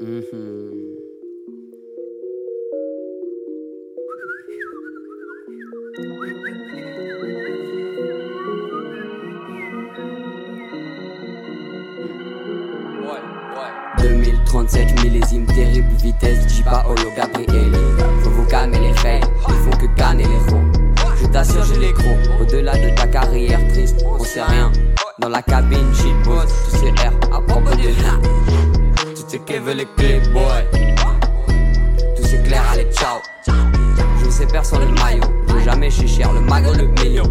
[0.00, 0.96] Mhm.
[13.02, 13.08] Ouais,
[13.54, 14.02] ouais.
[14.02, 17.72] 2037 millésime terrible vitesse Jiba Olo Gabriel
[18.22, 20.72] Faut vous calmer les faits Ils font que canner les roues
[21.20, 24.70] Je t'assure j'ai les crocs Au-delà de ta carrière triste On sait rien
[25.18, 26.14] Dans la cabine shit
[29.60, 30.64] veut les clés boy
[32.16, 32.38] Tout c'est
[32.72, 33.20] allez ciao.
[34.22, 35.22] Je sais personne le maillot.
[35.48, 37.24] Je veux jamais chez cher le magot le million.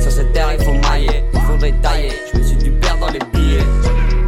[0.00, 1.24] Sur cette terre il faut mailler.
[1.32, 2.12] Il faudrait tailler.
[2.32, 3.64] Je me suis du père dans les billets.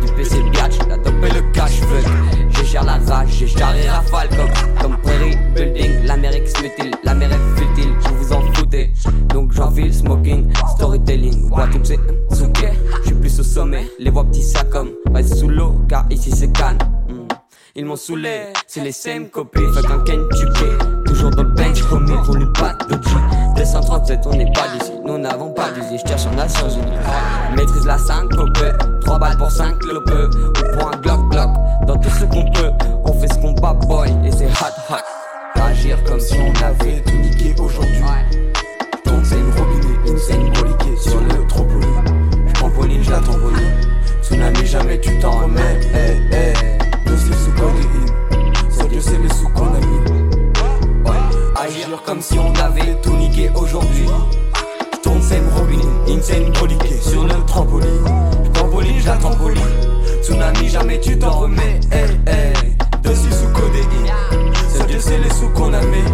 [0.04, 2.04] Du PC Biatch, la dope et le cash fuck
[2.50, 8.16] J'ai la rage, j'ai charré rafale comme, comme Prairie Building, l'Amérique smutile, l'Amérique futile, vous
[8.16, 8.90] vous en foutez
[9.30, 11.98] Donc j'enfile smoking, storytelling, bois toutes ces
[13.56, 16.76] sommet, les voix petits sacs comme reste sous l'eau car ici c'est canne
[17.08, 17.26] Hmm.
[17.74, 20.64] Ils m'ont saoulé, c'est les same copies, fuck un Kentucky
[21.06, 23.14] Toujours dans le bench, homie, roule pas de G.
[23.56, 27.86] 237, on n'est pas d'ici, nous n'avons pas d'usine, je tire sur Nations Unies Maîtrise
[27.86, 28.58] la syncope,
[29.02, 30.10] 3 balles pour 5 clopes.
[30.10, 31.50] Ou pour un Glock Glock,
[31.86, 32.72] dans tout ce qu'on peut.
[33.04, 35.60] On fait ce qu'on bat boy, et c'est hot hot.
[35.62, 37.15] Agir comme si on avait tout
[52.06, 54.06] comme si on avait tout niqué aujourd'hui
[55.02, 57.88] Ton same robinet, insane broliqué sur le trampoline.
[58.44, 59.62] J'trampoline, je la trampoline.
[60.22, 61.80] Tsunami, jamais tu t'en remets.
[61.92, 64.12] Eh, eh, dossier sous codéine.
[64.68, 66.04] Seul Dieu sait les sous qu'on a mis.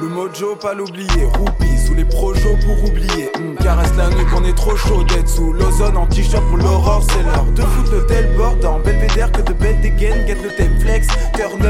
[0.00, 1.24] Le mojo, pas l'oublier.
[1.38, 3.30] Roupie sous les projos pour oublier.
[3.38, 7.02] Hmm, caresse la nuit qu'on est trop chaud d'être sous l'ozone en t-shirt pour l'aurore.
[7.10, 10.26] C'est l'heure de foutre le tel bord dans Belvédère que de bêtes dégaine.
[10.26, 11.06] Get le thème flex.
[11.34, 11.62] Turn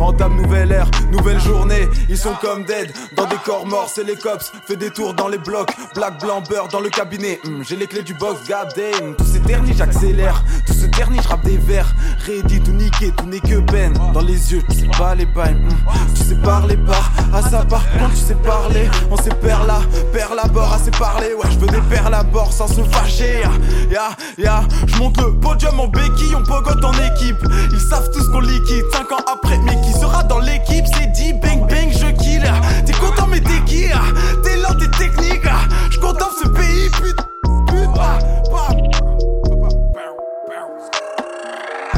[0.00, 1.88] Entame nouvelle ère, nouvelle journée.
[2.08, 3.88] Ils sont comme dead dans des corps morts.
[3.92, 4.52] C'est les cops.
[4.66, 5.70] Fais des tours dans les blocs.
[5.94, 7.40] Black, blanc, beurre dans le cabinet.
[7.44, 8.40] Hmm, J'ai les clés du box.
[8.48, 9.14] God damn.
[9.16, 10.42] Tout s'éternise, j'accélère.
[10.66, 11.94] Tout se ternit, j'rappe des verres.
[12.26, 13.94] Ready, tout niqué, tout n'est que peine.
[14.12, 15.54] Dans les yeux, tu sais pas les bails.
[15.54, 15.68] hmm.
[16.14, 17.02] Tu sais parler pas
[17.36, 19.80] à ça par contre tu sais parler On sait perd là,
[20.12, 23.42] perd la bord assez parler Ouais je veux des perles à bord sans se fâcher
[23.90, 27.36] Ya ya Je monte le podium en béquille, on pogote en équipe
[27.72, 29.53] Ils savent tous qu'on liquide 5 ans après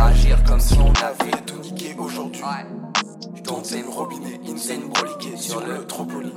[0.07, 2.43] Agir comme si on avait tout niqué aujourd'hui.
[3.43, 6.33] Ton same robinet, insane broliqué sur le trampoline.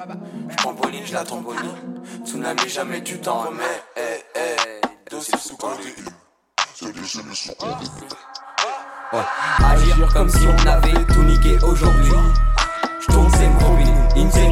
[0.50, 2.02] J'trampoline, je la trampoline.
[2.26, 3.64] Tsunami, jamais tu t'en remets.
[3.96, 5.12] Eh eh.
[5.12, 5.94] Dossier sous codéine
[9.60, 12.12] Agir comme si on avait tout niqué aujourd'hui.
[13.02, 14.49] J'tourne same robinet, insane